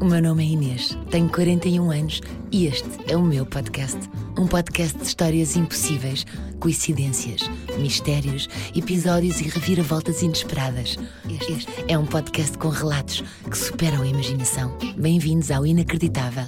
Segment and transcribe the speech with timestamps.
[0.00, 2.20] O meu nome é Inês, tenho 41 anos
[2.52, 3.98] e este é o meu podcast.
[4.38, 6.24] Um podcast de histórias impossíveis,
[6.60, 7.40] coincidências,
[7.80, 10.96] mistérios, episódios e reviravoltas inesperadas.
[11.28, 14.78] Este é um podcast com relatos que superam a imaginação.
[14.96, 16.46] Bem-vindos ao Inacreditável.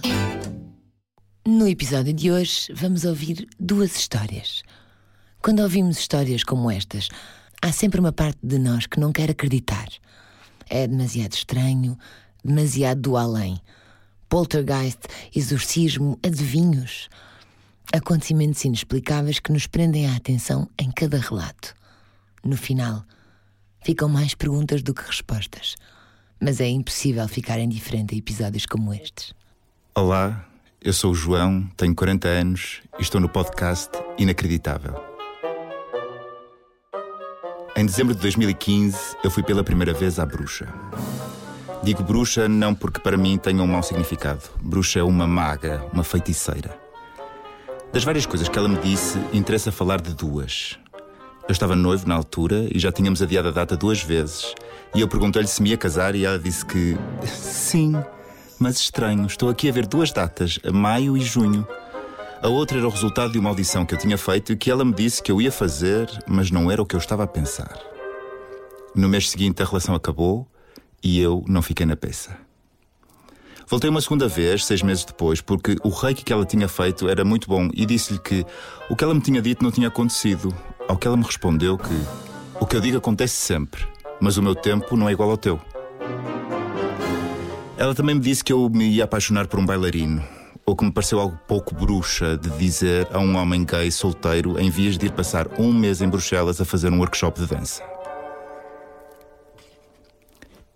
[1.45, 4.63] No episódio de hoje, vamos ouvir duas histórias.
[5.43, 7.09] Quando ouvimos histórias como estas,
[7.61, 9.89] há sempre uma parte de nós que não quer acreditar.
[10.69, 11.99] É demasiado estranho,
[12.45, 13.61] demasiado do além.
[14.29, 15.01] Poltergeist,
[15.35, 17.09] exorcismo, adivinhos.
[17.93, 21.75] Acontecimentos inexplicáveis que nos prendem a atenção em cada relato.
[22.45, 23.05] No final,
[23.85, 25.75] ficam mais perguntas do que respostas.
[26.41, 29.35] Mas é impossível ficar indiferente a episódios como estes.
[29.95, 30.47] Olá,
[30.81, 34.95] eu sou o João, tenho 40 anos e estou no podcast Inacreditável.
[37.77, 40.67] Em dezembro de 2015, eu fui pela primeira vez à bruxa.
[41.83, 44.43] Digo bruxa não porque para mim tenha um mau significado.
[44.61, 46.79] Bruxa é uma maga, uma feiticeira.
[47.91, 50.79] Das várias coisas que ela me disse, interessa falar de duas.
[51.49, 54.55] Eu estava noivo na altura e já tínhamos adiado a data duas vezes.
[54.95, 57.95] E eu perguntei-lhe se me ia casar e ela disse que sim,
[58.59, 61.67] mas estranho, estou aqui a ver duas datas, maio e junho.
[62.43, 64.85] A outra era o resultado de uma audição que eu tinha feito e que ela
[64.85, 67.79] me disse que eu ia fazer, mas não era o que eu estava a pensar.
[68.95, 70.47] No mês seguinte a relação acabou
[71.03, 72.37] e eu não fiquei na peça.
[73.71, 77.25] Voltei uma segunda vez, seis meses depois, porque o reiki que ela tinha feito era
[77.25, 78.45] muito bom e disse-lhe que
[78.89, 80.53] o que ela me tinha dito não tinha acontecido.
[80.89, 81.95] Ao que ela me respondeu que
[82.61, 83.87] o que eu digo acontece sempre,
[84.21, 85.61] mas o meu tempo não é igual ao teu.
[87.77, 90.21] Ela também me disse que eu me ia apaixonar por um bailarino,
[90.67, 94.69] o que me pareceu algo pouco bruxa de dizer a um homem gay solteiro em
[94.69, 97.90] vias de ir passar um mês em Bruxelas a fazer um workshop de dança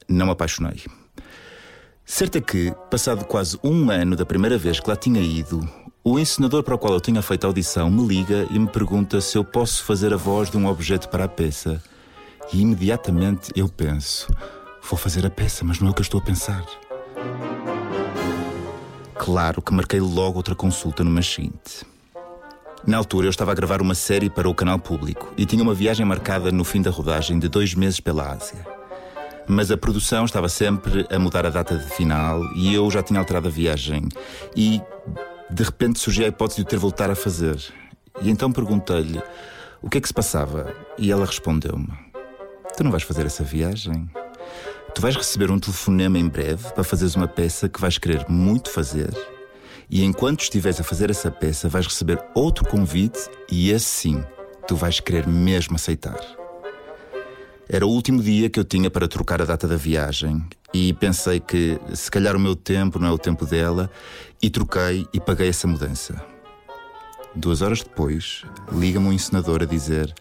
[0.09, 0.83] não me apaixonei.
[2.05, 5.67] Certo é que, passado quase um ano da primeira vez que lá tinha ido,
[6.03, 9.23] o encenador para o qual eu tinha feito a audição me liga e me pergunta
[9.23, 11.83] se eu posso fazer a voz de um objeto para a peça.
[12.53, 14.29] E imediatamente eu penso:
[14.83, 16.63] vou fazer a peça, mas não é o que eu estou a pensar.
[19.15, 21.87] Claro que marquei logo outra consulta no mês seguinte.
[22.87, 25.73] Na altura eu estava a gravar uma série para o canal público e tinha uma
[25.73, 28.84] viagem marcada no fim da rodagem de dois meses pela Ásia
[29.47, 33.19] mas a produção estava sempre a mudar a data de final e eu já tinha
[33.19, 34.09] alterado a viagem.
[34.57, 34.81] E
[35.51, 37.59] de repente surgiu a hipótese de o ter voltar a fazer.
[38.23, 39.21] E então perguntei-lhe
[39.83, 41.89] o que é que se passava e ela respondeu-me:
[42.77, 44.09] Tu não vais fazer essa viagem?
[44.95, 48.71] Tu vais receber um telefonema em breve para fazeres uma peça que vais querer muito
[48.71, 49.13] fazer.
[49.91, 54.25] E enquanto estiveres a fazer essa peça, vais receber outro convite e esse sim,
[54.67, 56.44] tu vais querer mesmo aceitar.
[57.69, 61.41] Era o último dia que eu tinha para trocar a data da viagem e pensei
[61.41, 63.91] que se calhar o meu tempo não é o tempo dela
[64.43, 66.23] e troquei e paguei essa mudança.
[67.35, 70.15] Duas horas depois, liga-me um encenador a dizer: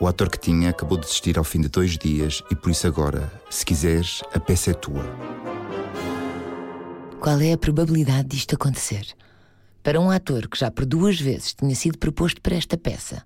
[0.00, 2.86] o ator que tinha acabou de desistir ao fim de dois dias e por isso
[2.88, 5.04] agora, se quiseres, a peça é tua.
[7.20, 9.06] Qual é a probabilidade disto acontecer?
[9.82, 13.22] Para um ator que já por duas vezes tinha sido proposto para esta peça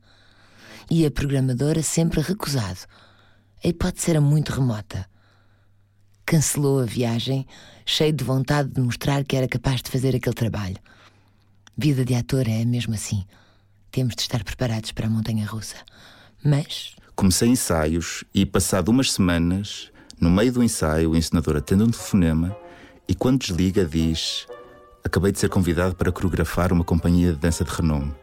[0.90, 2.80] e a programadora sempre recusado
[3.64, 5.08] a hipótese era muito remota.
[6.26, 7.46] Cancelou a viagem,
[7.86, 10.76] cheio de vontade de mostrar que era capaz de fazer aquele trabalho.
[11.76, 13.24] Vida de ator é mesmo assim.
[13.90, 15.76] Temos de estar preparados para a montanha russa.
[16.44, 16.94] Mas.
[17.16, 22.54] Comecei ensaios e, passado umas semanas, no meio do ensaio, o encenador atende um telefonema
[23.08, 24.46] e, quando desliga, diz:
[25.02, 28.14] Acabei de ser convidado para coreografar uma companhia de dança de renome.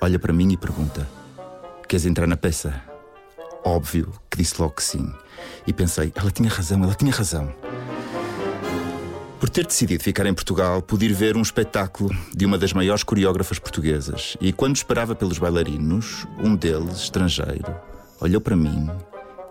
[0.00, 1.08] Olha para mim e pergunta:
[1.88, 2.87] Queres entrar na peça?
[3.68, 5.12] Óbvio que disse logo que sim.
[5.66, 7.54] E pensei, ela tinha razão, ela tinha razão.
[9.38, 13.02] Por ter decidido ficar em Portugal, pude ir ver um espetáculo de uma das maiores
[13.02, 14.38] coreógrafas portuguesas.
[14.40, 17.76] E quando esperava pelos bailarinos, um deles, estrangeiro,
[18.18, 18.88] olhou para mim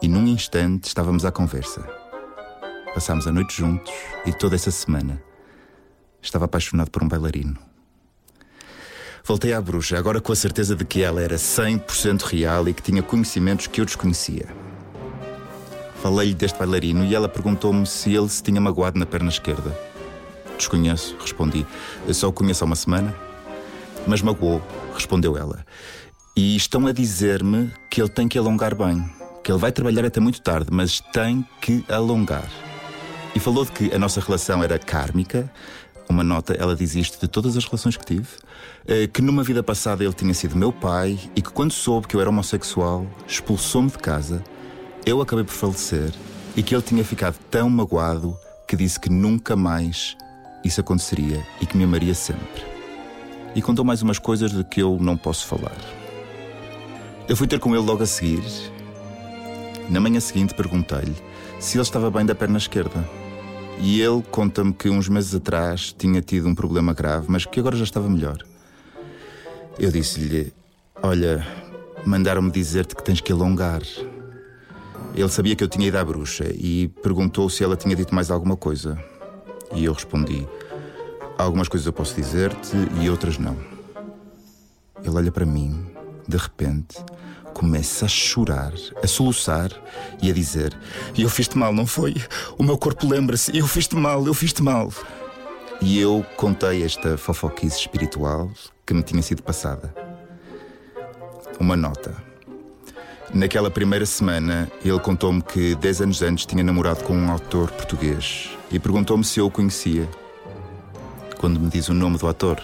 [0.01, 1.88] e num instante estávamos à conversa.
[2.95, 3.94] Passámos a noite juntos
[4.25, 5.22] e toda essa semana
[6.23, 7.55] estava apaixonado por um bailarino.
[9.28, 12.82] Voltei à bruxa, agora com a certeza de que ela era 100% real e que
[12.82, 14.46] tinha conhecimentos que eu desconhecia.
[16.02, 19.78] Falei-lhe deste bailarino e ela perguntou-me se ele se tinha magoado na perna esquerda.
[20.58, 21.68] Desconheço, respondi.
[22.08, 23.14] Eu só o conheço há uma semana.
[24.08, 25.66] Mas magoou, respondeu ela.
[26.34, 29.03] E estão a dizer-me que ele tem que alongar bem.
[29.44, 32.50] Que ele vai trabalhar até muito tarde, mas tem que alongar.
[33.35, 35.52] E falou de que a nossa relação era kármica,
[36.09, 38.28] uma nota, ela diz isto de todas as relações que tive,
[38.88, 42.16] eh, que numa vida passada ele tinha sido meu pai e que quando soube que
[42.16, 44.44] eu era homossexual, expulsou-me de casa,
[45.06, 46.14] eu acabei por falecer
[46.56, 48.38] e que ele tinha ficado tão magoado
[48.68, 50.18] que disse que nunca mais
[50.64, 52.64] isso aconteceria e que me amaria sempre.
[53.56, 55.78] E contou mais umas coisas de que eu não posso falar.
[57.28, 58.44] Eu fui ter com ele logo a seguir.
[59.90, 61.16] Na manhã seguinte perguntei-lhe
[61.59, 63.27] se ele estava bem da perna esquerda.
[63.79, 67.76] E ele conta-me que uns meses atrás tinha tido um problema grave, mas que agora
[67.76, 68.38] já estava melhor.
[69.78, 70.52] Eu disse-lhe:
[71.02, 71.46] Olha,
[72.06, 73.82] mandaram-me dizer-te que tens que alongar.
[75.14, 78.32] Ele sabia que eu tinha ido à bruxa e perguntou se ela tinha dito mais
[78.32, 78.97] alguma coisa.
[79.74, 80.47] E eu respondi:
[81.38, 83.56] Algumas coisas eu posso dizer-te e outras não.
[85.03, 85.85] Ele olha para mim,
[86.28, 86.97] de repente,
[87.58, 88.72] começa a chorar,
[89.02, 89.72] a soluçar
[90.22, 90.78] e a dizer:
[91.18, 92.16] Eu fiz-te mal, não foi?
[92.56, 94.94] O meu corpo lembra-se, eu fiz-te mal, eu fiz-te mal.
[95.82, 98.52] E eu contei esta fofoquice espiritual
[98.86, 99.92] que me tinha sido passada.
[101.59, 102.16] Uma nota.
[103.34, 108.52] Naquela primeira semana, ele contou-me que 10 anos antes tinha namorado com um autor português
[108.72, 110.08] e perguntou-me se eu o conhecia.
[111.40, 112.62] Quando me diz o nome do ator,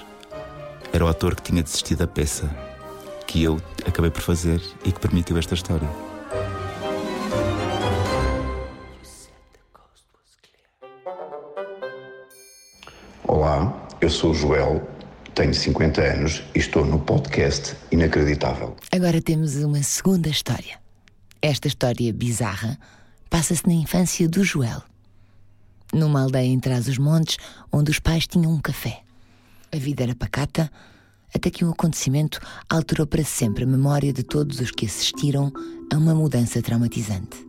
[0.92, 2.73] era o ator que tinha desistido da peça
[3.34, 5.90] que eu acabei por fazer e que permitiu esta história.
[13.28, 14.88] Olá, eu sou o Joel
[15.34, 18.76] tenho 50 anos e estou no podcast Inacreditável.
[18.92, 20.80] Agora temos uma segunda história.
[21.42, 22.78] Esta história bizarra
[23.32, 24.84] passa-se na infância do Joel,
[25.92, 27.38] numa aldeia em trás os montes
[27.72, 29.02] onde os pais tinham um café.
[29.72, 30.70] A vida era pacata,
[31.36, 32.40] até que um acontecimento
[32.70, 35.52] alterou para sempre a memória de todos os que assistiram
[35.92, 37.46] a uma mudança traumatizante.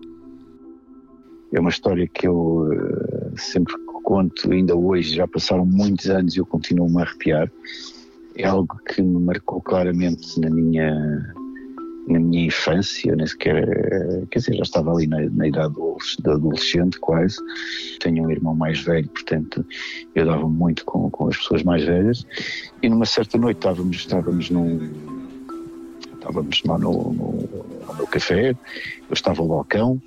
[1.52, 6.38] É uma história que eu uh, sempre conto ainda hoje, já passaram muitos anos e
[6.38, 7.50] eu continuo-me a arrepiar.
[8.36, 11.34] É algo que me marcou claramente na minha,
[12.06, 16.98] na minha infância, nem sequer, quer dizer, já estava ali na, na idade de adolescente
[17.00, 17.36] quase.
[18.00, 19.64] Tenho um irmão mais velho, portanto
[20.14, 22.26] eu dava muito com, com as pessoas mais velhas.
[22.82, 24.90] E numa certa noite estávamos, estávamos num.
[26.14, 30.00] Estávamos lá no, no, no café, eu estava ao balcão,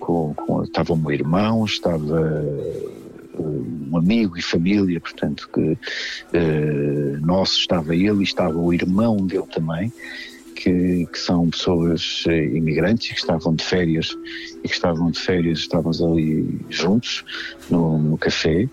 [0.00, 2.20] com, com, estava o meu irmão, estava
[3.38, 9.46] um amigo e família, portanto, que uh, nosso estava ele e estava o irmão dele
[9.52, 9.92] também,
[10.54, 14.16] que, que, são pessoas eh, imigrantes que estavam de férias
[14.62, 17.24] e que estavam de férias, estávamos ali juntos
[17.70, 18.68] no, no café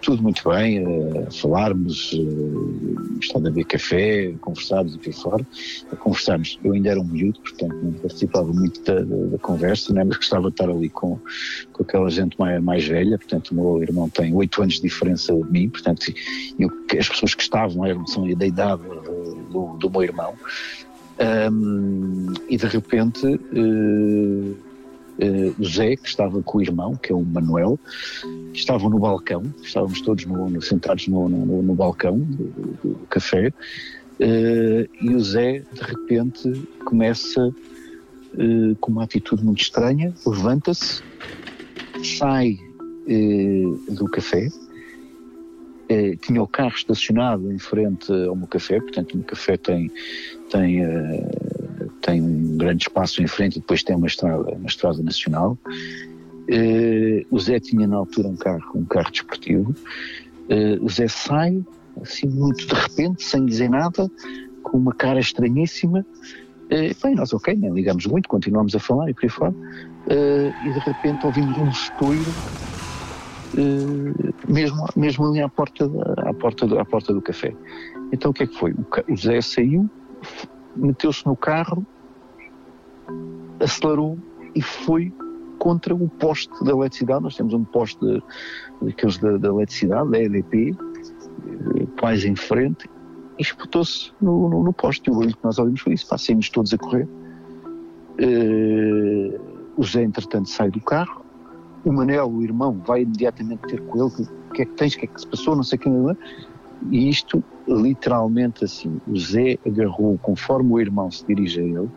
[0.00, 0.82] tudo muito bem,
[1.26, 5.46] a falarmos, uh, estado a beber café, conversarmos e por fora,
[5.92, 6.58] a conversarmos.
[6.64, 10.04] Eu ainda era um miúdo, portanto não participava muito da, da, conversa, né?
[10.04, 11.18] mas gostava de estar ali com,
[11.72, 15.34] com aquela gente mais, mais velha, portanto o meu irmão tem oito anos de diferença
[15.34, 16.12] de mim, portanto
[16.58, 18.82] eu, as pessoas que estavam eram, são da idade
[19.50, 20.34] do, do meu irmão,
[21.20, 23.26] um, e de repente...
[23.26, 24.70] Uh,
[25.20, 27.78] uh, Zé, que estava com o irmão, que é o Manuel,
[28.52, 32.44] estavam no balcão, estávamos todos no, no, sentados no, no, balcão do,
[32.82, 37.54] do, café, uh, e o Zé, de repente, começa
[38.80, 41.02] com uma atitude muito estranha, levanta-se,
[42.04, 42.60] sai
[43.88, 44.48] do café,
[46.20, 49.90] tinha o carro estacionado em frente ao meu café, portanto o meu café tem,
[50.50, 50.82] tem
[52.00, 55.58] tem um grande espaço em frente e depois tem uma estrada, uma estrada nacional.
[55.64, 59.74] Uh, o Zé tinha na altura um carro, um carro desportivo.
[60.48, 61.62] Uh, o Zé sai,
[62.02, 64.10] assim, muito de repente, sem dizer nada,
[64.62, 66.04] com uma cara estranhíssima.
[66.66, 69.52] Uh, bem, nós, ok, nem ligamos muito, continuamos a falar e por aí fora.
[69.52, 72.18] Uh, e de repente ouvimos um estouro,
[74.50, 77.54] mesmo, mesmo ali à porta, da, à, porta do, à porta do café.
[78.12, 78.72] Então o que é que foi?
[78.72, 79.88] O, o Zé saiu,
[80.76, 81.86] meteu-se no carro,
[83.60, 84.18] acelerou
[84.54, 85.12] e foi
[85.58, 87.22] contra o poste da eletricidade.
[87.22, 88.00] Nós temos um poste
[88.82, 90.76] daqueles da, da eletricidade, da EDP,
[91.98, 92.88] quase em frente,
[93.38, 95.08] e espetou-se no, no, no, poste.
[95.08, 97.08] E o barulho que nós ouvimos foi isso, passamos todos a correr.
[98.20, 99.40] Uh,
[99.76, 101.24] o Zé, entretanto, sai do carro.
[101.84, 104.98] O Manel, o irmão, vai imediatamente ter com ele: o que é que tens, o
[104.98, 105.92] que é que se passou, não sei quem.
[106.10, 106.16] É.
[106.90, 111.90] E isto, literalmente assim, o Zé agarrou, conforme o irmão se dirige a ele,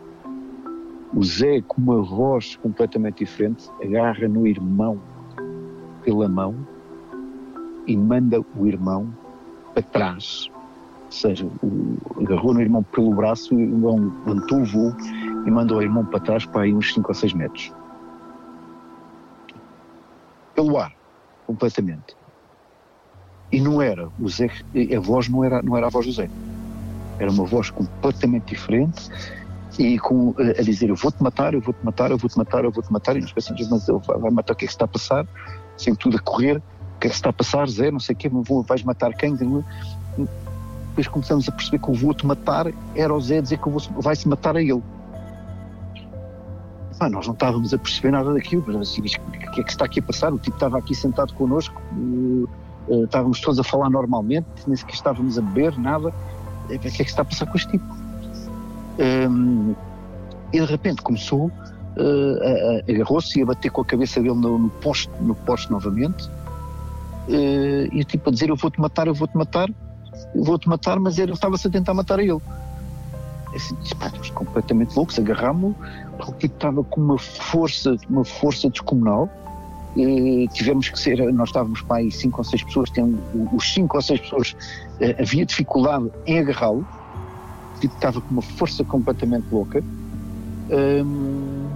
[1.15, 5.00] o Zé, com uma voz completamente diferente, agarra no irmão
[6.03, 6.55] pela mão
[7.88, 9.13] e manda o irmão
[9.74, 10.50] para trás.
[11.05, 14.95] Ou seja, o, agarrou no irmão pelo braço, o irmão levantou o voo
[15.45, 17.74] e mandou o irmão para trás para aí uns 5 ou 6 metros.
[20.55, 20.93] Pelo ar,
[21.45, 22.15] completamente.
[23.53, 24.50] E não era, o Zé,
[24.95, 26.29] a voz não era, não era a voz do Zé.
[27.19, 29.10] Era uma voz completamente diferente
[29.77, 32.91] e com, a dizer eu vou-te matar, eu vou-te matar, eu vou-te matar, eu vou-te
[32.91, 35.25] matar, e nós pensamos, mas ele vai matar, o que é que está a passar?
[35.77, 36.62] Sempre tudo a correr,
[37.03, 38.31] que é que está a passar, Zé, não sei o quê,
[38.65, 39.36] vais matar quem?
[39.36, 43.69] Depois começamos a perceber que o vou-te matar era o Zé dizer que
[44.01, 44.81] vai-se matar a ele.
[47.00, 49.83] Ah, nós não estávamos a perceber nada daquilo, mas assim, o que é que está
[49.83, 50.31] aqui a passar?
[50.31, 51.81] O tipo estava aqui sentado connosco,
[52.87, 56.13] uh, estávamos todos a falar normalmente, nem sequer estávamos a beber, nada.
[56.65, 57.85] O que é que está a passar com este tipo?
[58.99, 59.75] Um,
[60.51, 64.69] e de repente começou, uh, agarrou-se e a bater com a cabeça dele no, no
[64.69, 65.35] poste, no
[65.69, 66.27] novamente,
[67.27, 69.69] uh, e tipo a dizer: Eu vou-te matar, eu vou-te matar,
[70.35, 72.41] eu vou-te matar, mas ele estava-se a tentar matar a ele.
[73.55, 75.75] Assim, pá, completamente loucos, agarrámos-lo,
[76.19, 79.29] o tipo estava com uma força, uma força descomunal.
[80.53, 83.15] Tivemos que ser, nós estávamos para aí cinco ou seis pessoas, tem,
[83.53, 86.85] os cinco ou seis pessoas uh, havia dificuldade em agarrá-lo,
[87.79, 89.83] tipo estava com uma força completamente louca.
[90.71, 91.67] Um,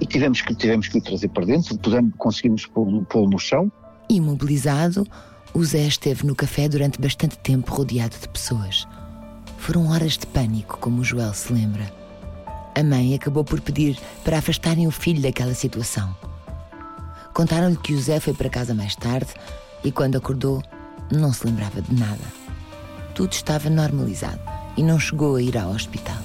[0.00, 3.70] e tivemos que, tivemos que o trazer para dentro, pudemos, conseguimos pô-lo no chão.
[4.08, 5.06] Imobilizado,
[5.54, 8.86] o Zé esteve no café durante bastante tempo rodeado de pessoas.
[9.58, 11.92] Foram horas de pânico, como o Joel se lembra.
[12.74, 16.14] A mãe acabou por pedir para afastarem o filho daquela situação.
[17.38, 19.28] Contaram-lhe que o Zé foi para casa mais tarde
[19.84, 20.60] e, quando acordou,
[21.08, 22.24] não se lembrava de nada.
[23.14, 24.40] Tudo estava normalizado
[24.76, 26.18] e não chegou a ir ao hospital.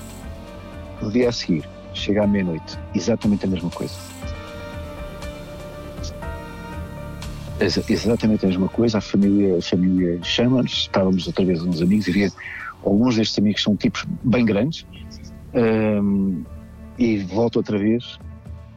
[0.99, 3.93] No dia a seguir, chega à meia-noite, exatamente a mesma coisa.
[7.59, 12.11] Exatamente a mesma coisa, a família, a família chama-nos, estávamos outra vez uns amigos e
[12.11, 12.31] via,
[12.83, 14.83] alguns destes amigos são tipos bem grandes
[15.53, 16.43] um,
[16.97, 18.17] e volta outra vez,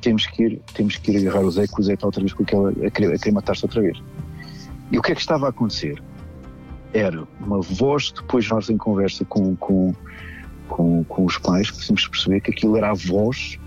[0.06, 2.32] temos que ir, temos que ir agarrar o Zé, que o Zé está outra vez
[2.32, 4.00] com aquela, a querer, querer matar-se outra vez.
[4.92, 6.00] E o que é que estava a acontecer?
[6.94, 9.92] Era uma voz, depois nós em conversa com, com
[10.68, 13.58] com, com os pais, conseguimos perceber que aquilo era a voz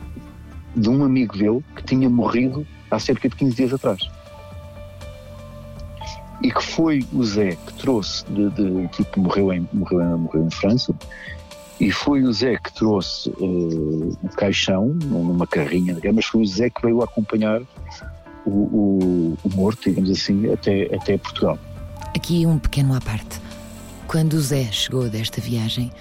[0.75, 4.10] de um amigo dele que tinha morrido há cerca de 15 dias atrás.
[6.41, 10.51] E que foi o Zé que trouxe, de, de tipo, morreu em, morreu, morreu em
[10.51, 10.93] França,
[11.79, 16.69] e foi o Zé que trouxe uh, o caixão numa carrinha, mas foi o Zé
[16.69, 17.62] que veio acompanhar
[18.45, 21.57] o, o, o morto, digamos assim, até, até Portugal.
[22.15, 23.39] Aqui um pequeno à parte.
[24.07, 25.91] Quando o Zé chegou desta viagem,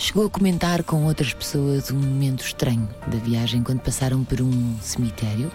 [0.00, 4.74] Chegou a comentar com outras pessoas um momento estranho da viagem quando passaram por um
[4.80, 5.52] cemitério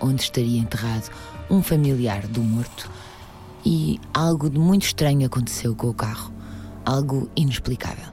[0.00, 1.10] onde estaria enterrado
[1.50, 2.88] um familiar do morto
[3.66, 6.32] e algo de muito estranho aconteceu com o carro.
[6.86, 8.11] Algo inexplicável.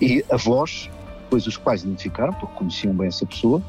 [0.00, 0.90] E a voz,
[1.28, 3.62] pois os pais identificaram, porque conheciam bem essa pessoa,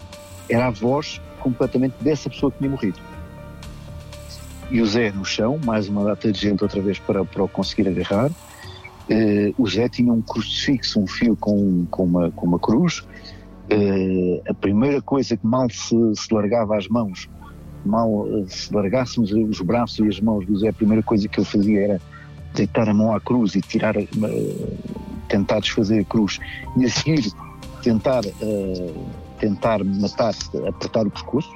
[0.49, 2.99] era a voz completamente dessa pessoa que tinha morrido.
[4.71, 7.47] E o Zé no chão, mais uma data de gente outra vez para, para o
[7.47, 8.29] conseguir agarrar,
[9.09, 12.99] Uh, o Zé tinha um crucifixo, um fio com, com, uma, com uma cruz.
[13.71, 17.27] Uh, a primeira coisa que mal se, se largava as mãos,
[17.83, 21.39] mal uh, se largássemos os braços e as mãos do Zé, a primeira coisa que
[21.39, 22.01] ele fazia era
[22.53, 23.95] deitar a mão à cruz e tirar,
[25.29, 26.39] tentar desfazer a cruz
[26.75, 27.31] e a seguir
[27.81, 28.23] tentar,
[29.39, 30.33] tentar matar,
[30.67, 31.49] apertar o pescoço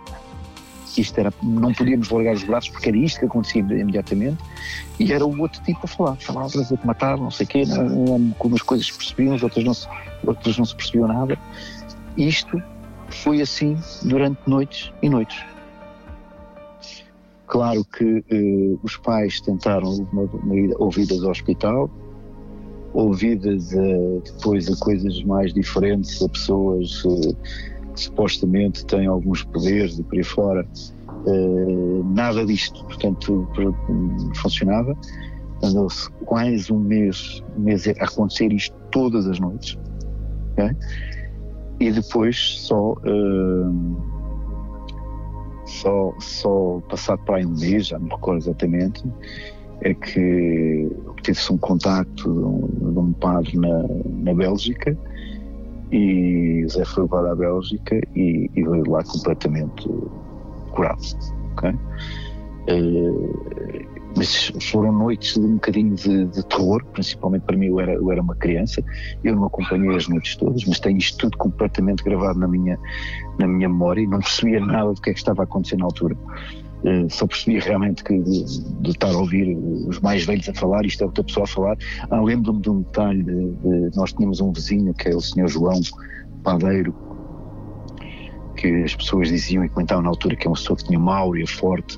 [1.02, 4.44] isto era, não podíamos largar os braços porque era isto que acontecia imediatamente,
[5.00, 8.32] e era o outro tipo a falar, falava, vou-te matar, não sei o quê, não,
[8.38, 9.88] como as coisas se percebiam, as outras não se,
[10.26, 11.38] outras não se percebiam nada.
[12.18, 12.62] Isto
[13.10, 15.44] foi assim durante noites e noites.
[17.48, 21.90] Claro que eh, os pais tentaram uma, uma, ouvidas ao hospital,
[22.94, 27.36] ouvidas eh, depois a coisas mais diferentes, a pessoas eh,
[27.96, 30.68] supostamente tem alguns poderes e por aí fora.
[31.26, 33.48] Uh, nada disto, portanto,
[34.36, 34.98] funcionava.
[35.64, 39.78] Andou-se quase um mês, um mês a acontecer isto todas as noites.
[40.52, 40.76] Okay?
[41.80, 43.98] E depois só, uh,
[45.66, 49.04] só, só passado para aí um mês, já não me recordo exatamente,
[49.84, 53.84] é que obteve-se um contacto de um, de um padre na,
[54.24, 54.98] na Bélgica
[55.92, 59.88] e Zé foi levado à Bélgica e, e veio lá completamente
[60.72, 61.02] curado.
[61.54, 61.72] Okay?
[62.70, 67.94] Uh, mas foram noites de um bocadinho de, de, terror, principalmente para mim, eu era,
[67.94, 68.84] eu era uma criança,
[69.24, 72.80] eu não acompanhei as noites todas, mas tenho isto tudo completamente gravado na minha,
[73.40, 75.86] na minha memória e não percebia nada do que é que estava a acontecer na
[75.86, 76.16] altura.
[76.84, 78.44] Uh, só percebi realmente que de,
[78.82, 81.78] de, estar a ouvir os mais velhos a falar, isto é outra pessoa a falar.
[82.10, 85.48] Ah, Lembro-me de um detalhe: de, de, nós tínhamos um vizinho que é o Senhor
[85.48, 85.80] João
[86.44, 86.94] Padeiro,
[88.58, 91.16] que as pessoas diziam e comentavam na altura que é uma pessoa que tinha uma
[91.16, 91.98] áurea forte,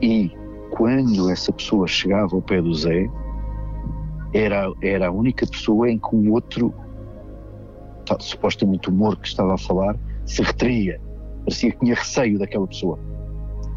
[0.00, 0.32] e
[0.70, 3.10] quando essa pessoa chegava ao pé do Zé,
[4.32, 6.72] era, era a única pessoa em que o outro,
[8.20, 9.94] supostamente o humor que estava a falar,
[10.24, 10.98] se retraía.
[11.44, 12.98] Parecia que tinha receio daquela pessoa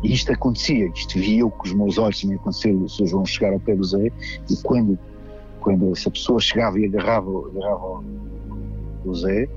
[0.04, 3.08] E isto acontecia, isto via eu com os meus olhos também acontecer o Sr.
[3.08, 4.12] João chegar ao pé do Zé
[4.50, 4.98] e quando,
[5.60, 8.04] quando essa pessoa chegava e agarrava, agarrava
[9.06, 9.50] o Zé,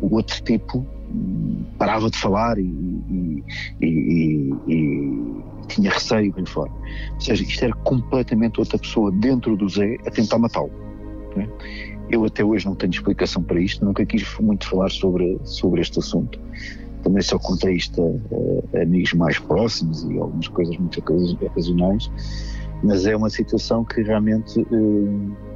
[0.00, 3.44] o outro tipo hum, parava de falar e, e,
[3.82, 6.70] e, e tinha receio bem fora.
[7.14, 10.70] Ou seja, isto era completamente outra pessoa dentro do Zé a tentar matá-lo.
[11.36, 11.46] Né?
[12.10, 15.98] Eu até hoje não tenho explicação para isto, nunca quis muito falar sobre, sobre este
[15.98, 16.40] assunto
[17.02, 22.10] também só contei isto a, a, amigos mais próximos e algumas coisas muito ocasionais,
[22.82, 25.50] mas é uma situação que realmente eh,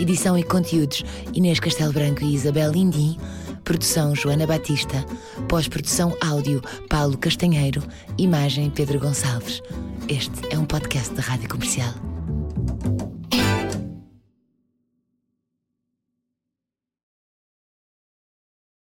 [0.00, 1.04] Edição e conteúdos
[1.34, 3.16] Inês Castelo Branco e Isabel Lindim.
[3.62, 5.04] Produção Joana Batista.
[5.48, 7.82] Pós-produção áudio Paulo Castanheiro.
[8.18, 9.62] Imagem Pedro Gonçalves.
[10.08, 12.11] Este é um podcast da Rádio Comercial.